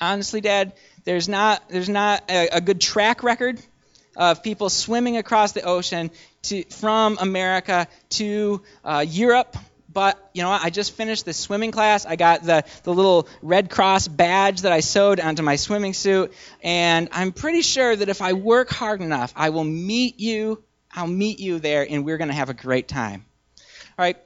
[0.00, 0.72] Honestly, Dad,
[1.04, 3.60] there's not there's not a, a good track record
[4.16, 6.10] of people swimming across the ocean
[6.42, 9.56] to, from America to uh, Europe
[9.92, 10.50] but you know?
[10.50, 12.06] I just finished this swimming class.
[12.06, 16.32] I got the, the little Red Cross badge that I sewed onto my swimming suit.
[16.62, 20.62] And I'm pretty sure that if I work hard enough, I will meet you.
[20.94, 23.24] I'll meet you there, and we're going to have a great time.
[23.58, 24.16] All right?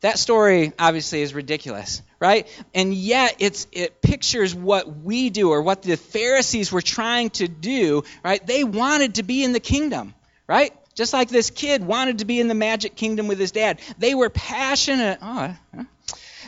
[0.00, 2.46] That story obviously is ridiculous, right?
[2.72, 7.48] And yet it's it pictures what we do or what the Pharisees were trying to
[7.48, 8.44] do, right?
[8.46, 10.14] They wanted to be in the kingdom,
[10.46, 10.72] right?
[10.98, 13.80] Just like this kid wanted to be in the magic kingdom with his dad.
[13.98, 15.20] They were passionate.
[15.22, 15.56] Oh,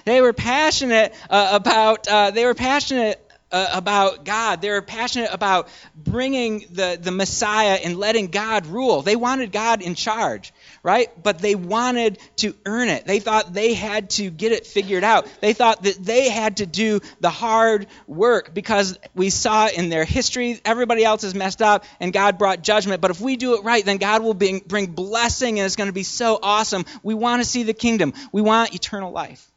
[0.05, 2.09] they were passionate uh, about.
[2.09, 4.61] Uh, they were passionate uh, about God.
[4.61, 9.03] They were passionate about bringing the, the Messiah and letting God rule.
[9.03, 11.09] They wanted God in charge, right?
[11.23, 13.07] But they wanted to earn it.
[13.07, 15.27] They thought they had to get it figured out.
[15.41, 20.05] They thought that they had to do the hard work because we saw in their
[20.05, 23.01] history everybody else is messed up and God brought judgment.
[23.01, 25.89] But if we do it right, then God will bring, bring blessing and it's going
[25.89, 26.85] to be so awesome.
[27.03, 29.50] We want to see the kingdom, we want eternal life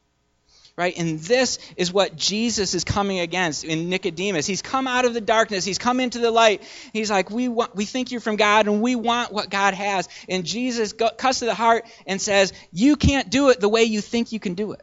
[0.76, 0.98] right?
[0.98, 4.48] And this is what Jesus is coming against in Nicodemus.
[4.48, 6.64] He's come out of the darkness, he's come into the light.
[6.94, 10.10] He's like, we want, we think you're from God, and we want what God has.
[10.28, 14.02] And Jesus cuts to the heart and says, you can't do it the way you
[14.02, 14.82] think you can do it.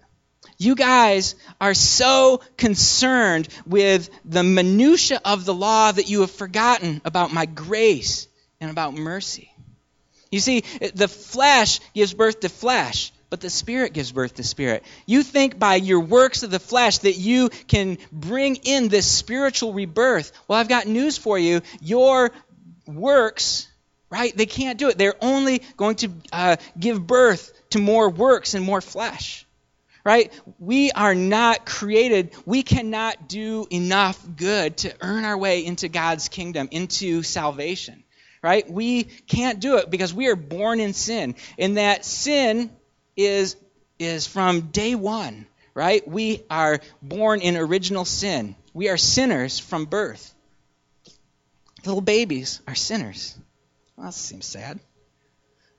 [0.58, 7.00] You guys are so concerned with the minutia of the law that you have forgotten
[7.04, 8.28] about my grace
[8.60, 9.50] and about mercy.
[10.30, 10.62] You see,
[10.94, 14.84] the flesh gives birth to flesh but the Spirit gives birth to spirit.
[15.06, 19.72] You think by your works of the flesh that you can bring in this spiritual
[19.72, 20.32] rebirth.
[20.48, 21.62] Well, I've got news for you.
[21.80, 22.32] Your
[22.86, 23.68] works,
[24.10, 24.98] right, they can't do it.
[24.98, 29.46] They're only going to uh, give birth to more works and more flesh.
[30.02, 30.32] Right?
[30.58, 36.28] We are not created, we cannot do enough good to earn our way into God's
[36.28, 38.02] kingdom, into salvation
[38.42, 38.70] right?
[38.70, 41.34] We can't do it because we are born in sin.
[41.58, 42.70] And that sin
[43.26, 43.56] is,
[43.98, 46.06] is from day one, right?
[46.06, 48.56] We are born in original sin.
[48.72, 50.34] We are sinners from birth.
[51.84, 53.36] Little babies are sinners.
[53.96, 54.80] Well, that seems sad.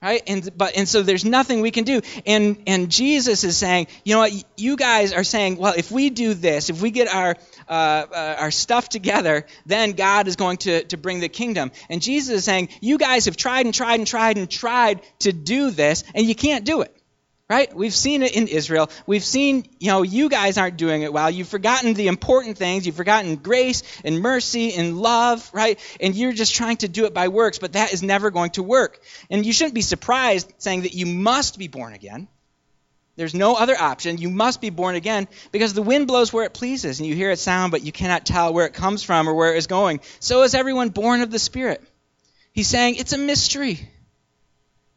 [0.00, 0.22] Right?
[0.26, 2.00] And but and so there's nothing we can do.
[2.26, 6.10] And and Jesus is saying, you know what, you guys are saying, well, if we
[6.10, 7.36] do this, if we get our
[7.68, 11.70] uh, uh, our stuff together, then God is going to, to bring the kingdom.
[11.88, 15.32] And Jesus is saying, you guys have tried and tried and tried and tried to
[15.32, 17.01] do this, and you can't do it
[17.48, 17.74] right?
[17.74, 18.88] We've seen it in Israel.
[19.06, 21.30] We've seen, you know, you guys aren't doing it well.
[21.30, 22.86] You've forgotten the important things.
[22.86, 25.78] You've forgotten grace and mercy and love, right?
[26.00, 28.62] And you're just trying to do it by works, but that is never going to
[28.62, 29.00] work.
[29.30, 32.28] And you shouldn't be surprised saying that you must be born again.
[33.16, 34.16] There's no other option.
[34.16, 37.30] You must be born again because the wind blows where it pleases and you hear
[37.30, 40.00] it sound, but you cannot tell where it comes from or where it is going.
[40.20, 41.82] So is everyone born of the Spirit.
[42.52, 43.90] He's saying it's a mystery.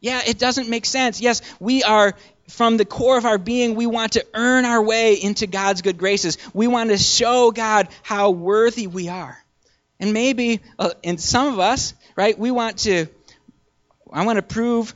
[0.00, 1.20] Yeah, it doesn't make sense.
[1.20, 2.14] Yes, we are
[2.48, 5.98] from the core of our being, we want to earn our way into God's good
[5.98, 6.38] graces.
[6.54, 9.36] We want to show God how worthy we are.
[9.98, 13.06] And maybe uh, in some of us, right, we want to,
[14.12, 14.94] I want to prove,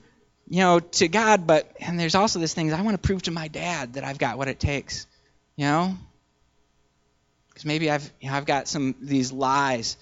[0.48, 3.30] you know, to God, but, and there's also this thing, I want to prove to
[3.30, 5.06] my dad that I've got what it takes,
[5.56, 5.96] you know?
[7.48, 9.96] Because maybe I've, you know, I've got some these lies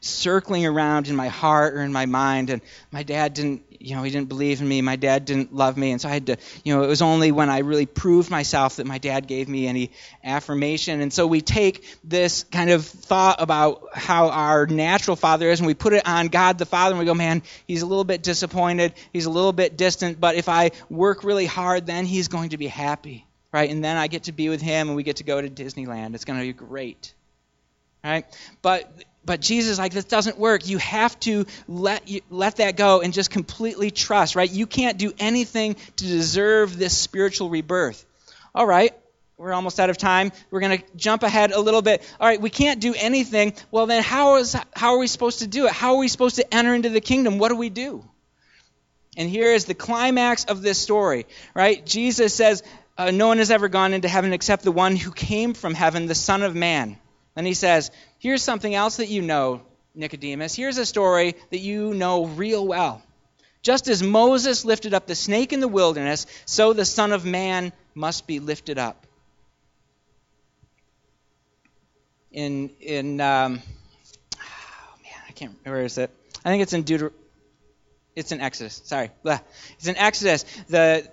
[0.00, 4.02] circling around in my heart or in my mind and my dad didn't you know
[4.02, 6.36] he didn't believe in me my dad didn't love me and so i had to
[6.64, 9.66] you know it was only when i really proved myself that my dad gave me
[9.66, 9.90] any
[10.24, 11.00] affirmation.
[11.00, 15.66] And so we take this kind of thought about how our natural father is and
[15.66, 18.22] we put it on god the father and we go man he's a little bit
[18.22, 22.50] disappointed he's a little bit distant but if i work really hard then he's going
[22.50, 23.70] to be happy right?
[23.70, 26.14] And then i get to be with him and we get to go to disneyland.
[26.14, 27.14] It's going to be great
[28.04, 28.24] right?
[28.62, 28.90] But
[29.26, 30.66] but Jesus like this doesn't work.
[30.66, 34.50] You have to let you, let that go and just completely trust, right?
[34.50, 38.06] You can't do anything to deserve this spiritual rebirth.
[38.54, 38.94] All right,
[39.36, 40.32] we're almost out of time.
[40.50, 42.02] We're going to jump ahead a little bit.
[42.18, 43.52] All right, we can't do anything.
[43.70, 45.72] Well, then how is how are we supposed to do it?
[45.72, 47.38] How are we supposed to enter into the kingdom?
[47.38, 48.04] What do we do?
[49.16, 51.84] And here is the climax of this story, right?
[51.84, 52.62] Jesus says,
[52.96, 56.06] uh, "No one has ever gone into heaven except the one who came from heaven,
[56.06, 56.96] the Son of Man."
[57.36, 59.60] Then he says, Here's something else that you know,
[59.94, 60.54] Nicodemus.
[60.54, 63.02] Here's a story that you know real well.
[63.62, 67.72] Just as Moses lifted up the snake in the wilderness, so the Son of Man
[67.94, 69.06] must be lifted up.
[72.32, 73.60] In in um,
[74.34, 76.10] oh man, I can't remember where is it.
[76.44, 77.12] I think it's in Deuter.
[78.14, 78.80] It's in Exodus.
[78.84, 80.44] Sorry, it's in Exodus.
[80.68, 81.10] The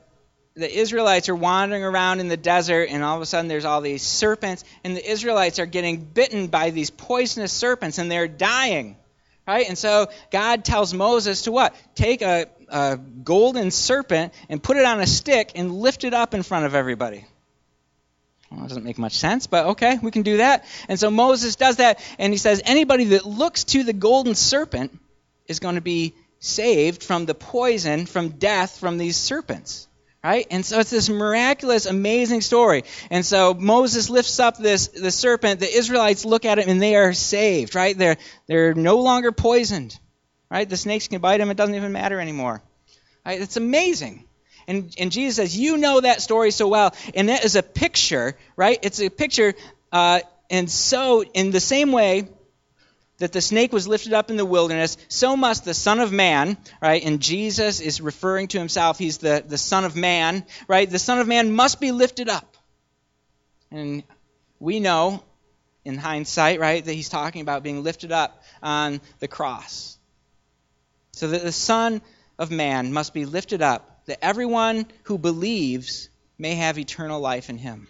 [0.55, 3.81] the Israelites are wandering around in the desert, and all of a sudden there's all
[3.81, 8.97] these serpents, and the Israelites are getting bitten by these poisonous serpents, and they're dying.
[9.47, 9.67] Right?
[9.67, 11.75] And so God tells Moses to what?
[11.95, 16.33] Take a, a golden serpent and put it on a stick and lift it up
[16.33, 17.25] in front of everybody.
[18.49, 20.63] Well, that doesn't make much sense, but okay, we can do that.
[20.87, 24.97] And so Moses does that, and he says, anybody that looks to the golden serpent
[25.47, 29.87] is going to be saved from the poison, from death, from these serpents.
[30.23, 30.47] Right?
[30.49, 32.85] And so it's this miraculous, amazing story.
[33.09, 35.59] And so Moses lifts up this the serpent.
[35.59, 37.75] The Israelites look at it and they are saved.
[37.75, 37.97] Right?
[37.97, 39.97] They're they're no longer poisoned.
[40.49, 40.69] Right?
[40.69, 42.61] The snakes can bite him, it doesn't even matter anymore.
[43.25, 43.41] Right?
[43.41, 44.25] It's amazing.
[44.67, 46.95] And, and Jesus says, You know that story so well.
[47.15, 48.79] And that is a picture, right?
[48.81, 49.53] It's a picture.
[49.91, 52.27] Uh, and so, in the same way
[53.23, 56.57] that the snake was lifted up in the wilderness, so must the Son of Man,
[56.81, 57.01] right?
[57.05, 58.99] And Jesus is referring to himself.
[58.99, 60.89] He's the, the Son of Man, right?
[60.89, 62.57] The Son of Man must be lifted up.
[63.71, 64.03] And
[64.59, 65.23] we know,
[65.85, 69.97] in hindsight, right, that he's talking about being lifted up on the cross.
[71.13, 72.01] So that the Son
[72.37, 77.57] of Man must be lifted up, that everyone who believes may have eternal life in
[77.57, 77.87] him.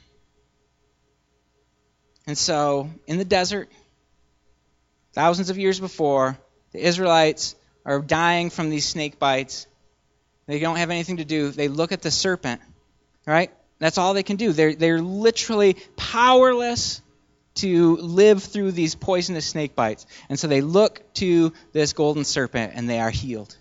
[2.28, 3.68] And so, in the desert,
[5.14, 6.38] thousands of years before,
[6.72, 9.68] the Israelites are dying from these snake bites.
[10.48, 11.52] They don't have anything to do.
[11.52, 12.62] They look at the serpent,
[13.26, 13.52] right?
[13.80, 14.52] That's all they can do.
[14.52, 17.02] They're, they're literally powerless
[17.56, 20.06] to live through these poisonous snake bites.
[20.30, 23.56] And so they look to this golden serpent and they are healed.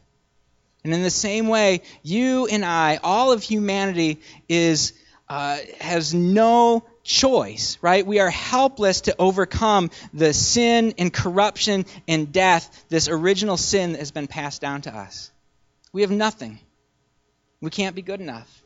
[0.84, 4.94] And in the same way, you and I, all of humanity, is
[5.28, 8.06] uh, has no choice, right?
[8.06, 13.98] We are helpless to overcome the sin and corruption and death, this original sin that
[13.98, 15.30] has been passed down to us.
[15.92, 16.58] We have nothing.
[17.60, 18.62] We can't be good enough.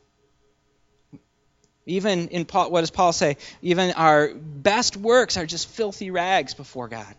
[1.85, 3.37] Even in Paul, what does Paul say?
[3.61, 7.13] Even our best works are just filthy rags before God.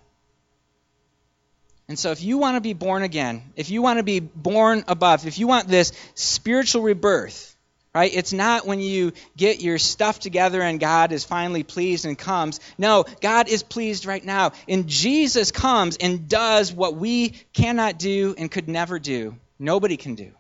[1.88, 4.84] And so, if you want to be born again, if you want to be born
[4.88, 7.56] above, if you want this spiritual rebirth,
[7.94, 8.14] right?
[8.14, 12.60] It's not when you get your stuff together and God is finally pleased and comes.
[12.76, 14.52] No, God is pleased right now.
[14.68, 19.36] And Jesus comes and does what we cannot do and could never do.
[19.58, 20.32] Nobody can do.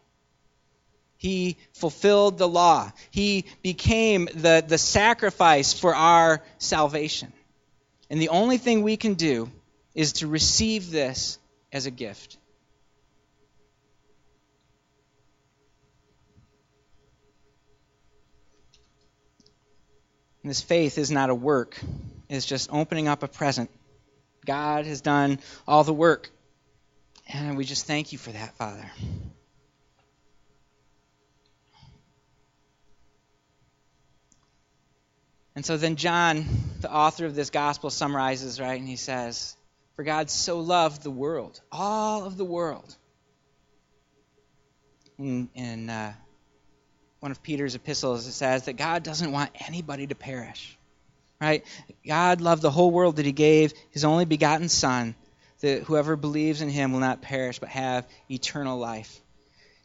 [1.16, 2.92] He fulfilled the law.
[3.10, 7.32] He became the, the sacrifice for our salvation.
[8.08, 9.50] And the only thing we can do
[9.94, 11.38] is to receive this
[11.72, 12.38] as a gift.
[20.48, 21.78] And this faith is not a work,
[22.30, 23.68] it's just opening up a present.
[24.46, 26.30] God has done all the work.
[27.30, 28.90] And we just thank you for that, Father.
[35.54, 36.46] And so then John,
[36.80, 38.80] the author of this gospel, summarizes, right?
[38.80, 39.54] And he says,
[39.96, 42.96] For God so loved the world, all of the world.
[45.18, 46.14] In, in uh,
[47.20, 50.76] one of Peter's epistles, it says that God doesn't want anybody to perish.
[51.40, 51.64] Right?
[52.06, 55.14] God loved the whole world that he gave his only begotten Son,
[55.60, 59.20] that whoever believes in him will not perish but have eternal life.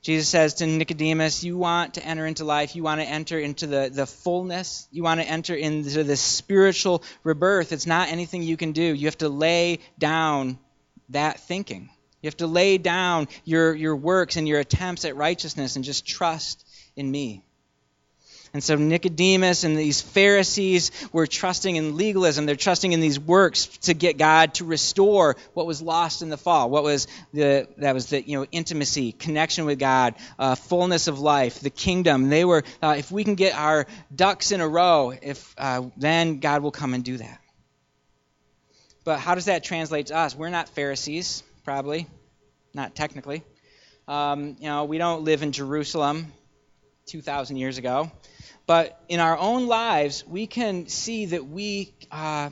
[0.01, 2.75] Jesus says to Nicodemus, You want to enter into life.
[2.75, 4.87] You want to enter into the, the fullness.
[4.91, 7.71] You want to enter into the spiritual rebirth.
[7.71, 8.81] It's not anything you can do.
[8.81, 10.59] You have to lay down
[11.09, 11.89] that thinking.
[12.21, 16.05] You have to lay down your, your works and your attempts at righteousness and just
[16.05, 16.65] trust
[16.95, 17.43] in me.
[18.53, 22.45] And so Nicodemus and these Pharisees were trusting in legalism.
[22.45, 26.37] They're trusting in these works to get God to restore what was lost in the
[26.37, 26.69] fall.
[26.69, 31.19] What was the that was the you know intimacy, connection with God, uh, fullness of
[31.19, 32.29] life, the kingdom.
[32.29, 36.39] They were uh, if we can get our ducks in a row, if uh, then
[36.39, 37.39] God will come and do that.
[39.03, 40.35] But how does that translate to us?
[40.35, 42.05] We're not Pharisees, probably,
[42.75, 43.43] not technically.
[44.07, 46.31] Um, you know, we don't live in Jerusalem
[47.05, 48.11] 2,000 years ago.
[48.65, 52.49] But in our own lives, we can see that we uh,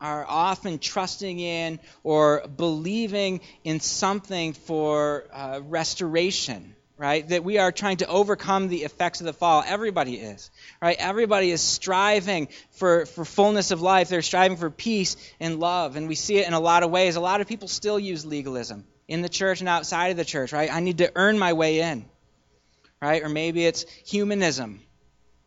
[0.00, 7.26] are often trusting in or believing in something for uh, restoration, right?
[7.26, 9.64] That we are trying to overcome the effects of the fall.
[9.66, 10.50] Everybody is,
[10.82, 10.96] right?
[10.98, 14.10] Everybody is striving for, for fullness of life.
[14.10, 15.96] They're striving for peace and love.
[15.96, 17.16] And we see it in a lot of ways.
[17.16, 20.52] A lot of people still use legalism in the church and outside of the church,
[20.52, 20.72] right?
[20.72, 22.04] I need to earn my way in,
[23.00, 23.22] right?
[23.22, 24.80] Or maybe it's humanism,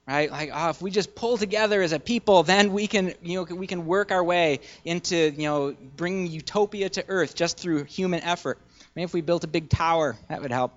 [0.08, 0.32] right?
[0.32, 3.56] Like, oh, if we just pull together as a people, then we can, you know,
[3.56, 8.22] we can work our way into, you know, bringing utopia to earth just through human
[8.22, 8.60] effort.
[8.96, 10.74] Maybe if we built a big tower, that would help.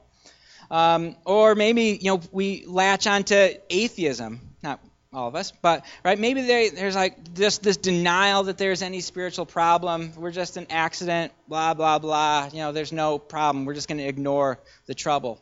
[0.71, 4.41] Um, or maybe, you know, we latch onto atheism.
[4.63, 4.81] Not
[5.13, 9.01] all of us, but right, maybe there, there's like just this denial that there's any
[9.01, 10.13] spiritual problem.
[10.17, 12.49] We're just an accident, blah blah blah.
[12.51, 13.67] You know, there's no problem.
[13.67, 15.39] We're just going to ignore the trouble.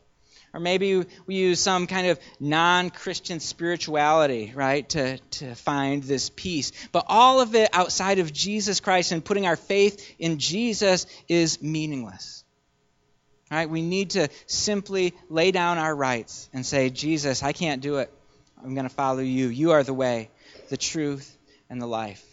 [0.53, 6.31] Or maybe we use some kind of non Christian spirituality, right, to, to find this
[6.35, 6.73] peace.
[6.91, 11.63] But all of it outside of Jesus Christ and putting our faith in Jesus is
[11.63, 12.45] meaningless.
[13.51, 13.69] Right?
[13.69, 18.13] We need to simply lay down our rights and say, Jesus, I can't do it.
[18.63, 19.49] I'm going to follow you.
[19.49, 20.31] You are the way,
[20.69, 21.37] the truth,
[21.69, 22.30] and the life.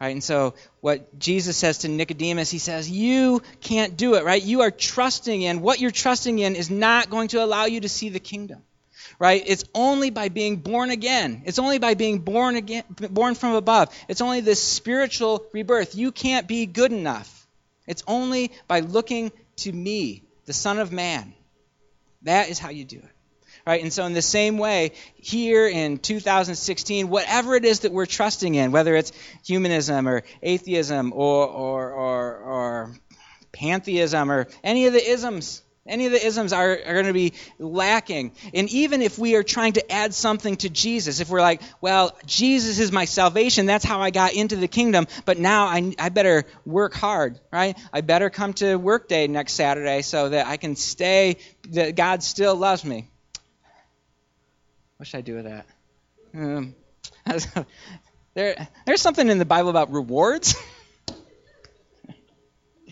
[0.00, 0.08] Right?
[0.08, 4.42] And so what Jesus says to Nicodemus, he says, You can't do it, right?
[4.42, 7.88] You are trusting in what you're trusting in is not going to allow you to
[7.88, 8.62] see the kingdom.
[9.18, 9.42] Right?
[9.46, 11.42] It's only by being born again.
[11.44, 13.94] It's only by being born again born from above.
[14.08, 15.94] It's only this spiritual rebirth.
[15.94, 17.46] You can't be good enough.
[17.86, 21.32] It's only by looking to me, the Son of Man.
[22.22, 23.13] That is how you do it.
[23.66, 23.82] Right?
[23.82, 28.54] And so, in the same way, here in 2016, whatever it is that we're trusting
[28.54, 29.12] in, whether it's
[29.44, 32.94] humanism or atheism or, or, or, or
[33.52, 37.34] pantheism or any of the isms, any of the isms are, are going to be
[37.58, 38.32] lacking.
[38.54, 42.16] And even if we are trying to add something to Jesus, if we're like, well,
[42.24, 46.08] Jesus is my salvation, that's how I got into the kingdom, but now I, I
[46.08, 47.78] better work hard, right?
[47.92, 51.36] I better come to work day next Saturday so that I can stay,
[51.70, 53.08] that God still loves me.
[55.04, 55.66] What should I do with that?
[56.32, 56.74] Um,
[58.34, 60.56] there, there's something in the Bible about rewards.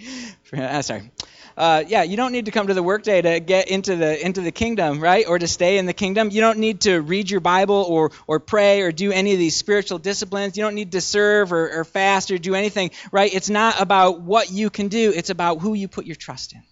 [0.54, 1.10] ah, sorry.
[1.56, 4.42] Uh, yeah, you don't need to come to the workday to get into the into
[4.42, 5.26] the kingdom, right?
[5.26, 6.28] Or to stay in the kingdom.
[6.30, 9.56] You don't need to read your Bible or or pray or do any of these
[9.56, 10.58] spiritual disciplines.
[10.58, 13.32] You don't need to serve or, or fast or do anything, right?
[13.32, 15.14] It's not about what you can do.
[15.16, 16.62] It's about who you put your trust in.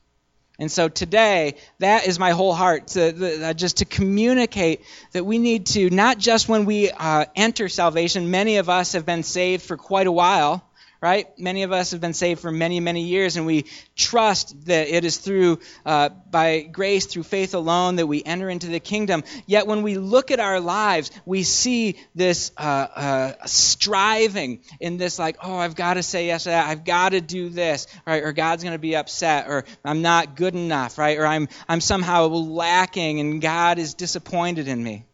[0.61, 4.83] And so today, that is my whole heart, to, uh, just to communicate
[5.13, 9.07] that we need to, not just when we uh, enter salvation, many of us have
[9.07, 10.63] been saved for quite a while,
[11.01, 11.27] right?
[11.39, 13.65] Many of us have been saved for many, many years, and we
[13.97, 18.67] trust that it is through, uh, by grace, through faith alone, that we enter into
[18.67, 19.25] the kingdom.
[19.47, 25.19] Yet when we look at our lives, we see this uh, uh, striving in this,
[25.19, 28.23] like, oh, I've got to say yes to that, I've got to do this, right?
[28.23, 31.19] Or God's going to be upset, or I'm not good enough, right?
[31.19, 35.07] Or I'm, I'm somehow lacking, and God is disappointed in me,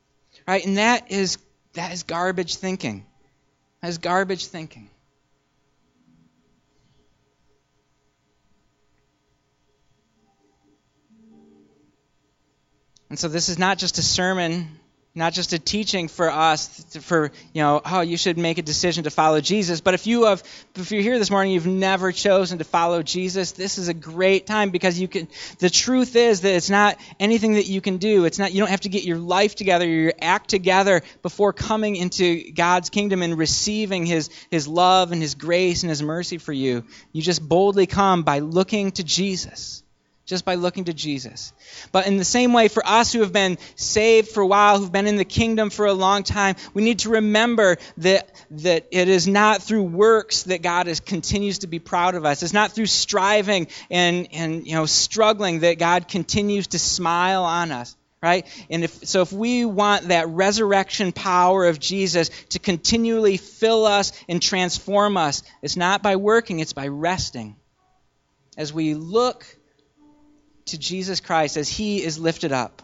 [0.49, 0.67] right?
[0.67, 1.39] And that is,
[1.75, 3.07] that is garbage thinking.
[3.83, 4.91] That is garbage thinking.
[13.09, 14.69] And so this is not just a sermon,
[15.17, 19.05] not just a teaching for us for, you know, oh, you should make a decision
[19.05, 19.81] to follow Jesus.
[19.81, 20.43] But if you have
[20.75, 24.47] if you're here this morning you've never chosen to follow Jesus, this is a great
[24.47, 25.29] time because you can
[25.59, 28.27] the truth is that it's not anything that you can do.
[28.27, 31.97] It's not you don't have to get your life together, your act together before coming
[31.97, 36.53] into God's kingdom and receiving his his love and his grace and his mercy for
[36.53, 36.85] you.
[37.13, 39.83] You just boldly come by looking to Jesus
[40.27, 41.53] just by looking to Jesus.
[41.93, 44.91] But in the same way, for us who have been saved for a while, who've
[44.91, 49.09] been in the kingdom for a long time, we need to remember that, that it
[49.09, 52.43] is not through works that God is, continues to be proud of us.
[52.43, 57.71] It's not through striving and, and you know, struggling that God continues to smile on
[57.71, 57.97] us.
[58.23, 58.47] Right?
[58.71, 64.11] And if, so if we want that resurrection power of Jesus to continually fill us
[64.29, 67.55] and transform us, it's not by working, it's by resting.
[68.57, 69.47] As we look
[70.67, 72.83] to Jesus Christ as he is lifted up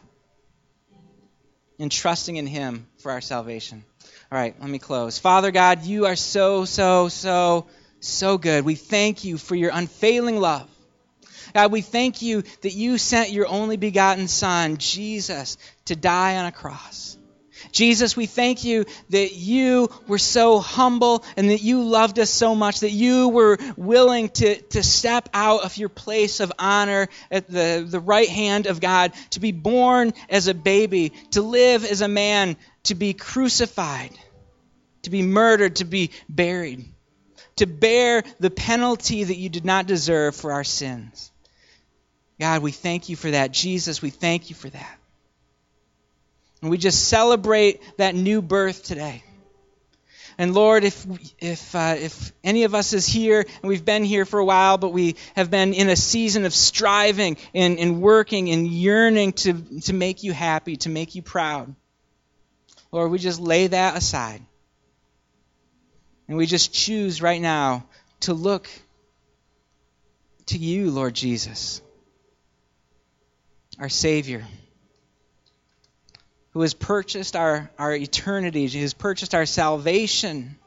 [1.79, 3.85] and trusting in him for our salvation.
[4.31, 5.19] All right, let me close.
[5.19, 7.67] Father God, you are so, so, so,
[8.01, 8.65] so good.
[8.65, 10.69] We thank you for your unfailing love.
[11.55, 16.47] God, we thank you that you sent your only begotten Son, Jesus, to die on
[16.47, 17.19] a cross.
[17.71, 22.55] Jesus, we thank you that you were so humble and that you loved us so
[22.55, 27.49] much that you were willing to, to step out of your place of honor at
[27.49, 32.01] the, the right hand of God, to be born as a baby, to live as
[32.01, 34.11] a man, to be crucified,
[35.03, 36.85] to be murdered, to be buried,
[37.57, 41.31] to bear the penalty that you did not deserve for our sins.
[42.41, 43.53] God, we thank you for that.
[43.53, 44.99] Jesus, we thank you for that.
[46.63, 49.25] And we just celebrate that new birth today.
[50.39, 51.07] And Lord, if
[51.39, 54.79] if uh, if any of us is here and we've been here for a while,
[54.79, 59.53] but we have been in a season of striving and, and working and yearning to
[59.83, 61.75] to make you happy, to make you proud,
[62.93, 64.41] Lord, we just lay that aside,
[66.29, 67.85] and we just choose right now
[68.21, 68.71] to look
[70.47, 71.83] to you, Lord Jesus,
[73.79, 74.47] our Savior
[76.53, 80.59] who has purchased our, our eternity, who has purchased our salvation,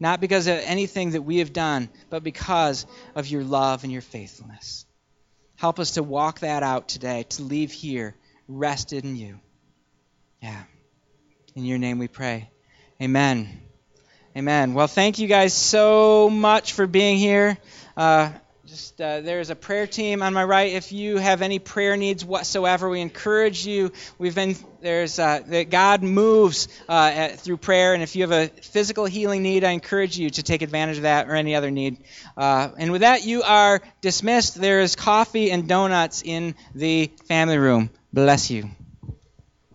[0.00, 4.02] not because of anything that we have done, but because of your love and your
[4.02, 4.86] faithfulness.
[5.56, 8.14] Help us to walk that out today, to leave here
[8.48, 9.38] rested in you.
[10.42, 10.62] Yeah.
[11.54, 12.50] In your name we pray.
[13.00, 13.48] Amen.
[14.36, 14.74] Amen.
[14.74, 17.56] Well, thank you guys so much for being here.
[17.96, 18.30] Uh,
[18.74, 20.72] just uh, there's a prayer team on my right.
[20.72, 23.92] If you have any prayer needs whatsoever, we encourage you.
[24.18, 28.32] We've been there's uh, that God moves uh, at, through prayer, and if you have
[28.32, 31.70] a physical healing need, I encourage you to take advantage of that or any other
[31.70, 31.98] need.
[32.36, 34.60] Uh, and with that, you are dismissed.
[34.60, 37.90] There is coffee and donuts in the family room.
[38.12, 38.70] Bless you.